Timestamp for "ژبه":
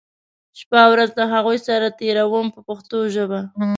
3.15-3.39